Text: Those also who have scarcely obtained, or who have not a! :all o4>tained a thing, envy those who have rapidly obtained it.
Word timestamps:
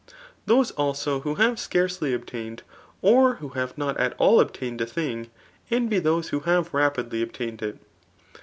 Those 0.47 0.71
also 0.71 1.19
who 1.19 1.35
have 1.35 1.59
scarcely 1.59 2.11
obtained, 2.11 2.63
or 3.03 3.35
who 3.35 3.49
have 3.49 3.77
not 3.77 3.99
a! 4.01 4.15
:all 4.15 4.43
o4>tained 4.43 4.81
a 4.81 4.87
thing, 4.87 5.29
envy 5.69 5.99
those 5.99 6.29
who 6.29 6.39
have 6.39 6.73
rapidly 6.73 7.21
obtained 7.21 7.61
it. 7.61 7.77